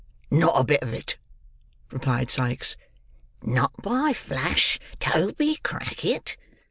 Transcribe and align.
"Not 0.31 0.59
a 0.59 0.63
bit 0.63 0.81
of 0.81 0.95
it," 0.95 1.17
replied 1.91 2.31
Sikes. 2.31 2.75
"Not 3.43 3.71
by 3.83 4.13
flash 4.13 4.79
Toby 4.99 5.57
Crackit?" 5.63 6.37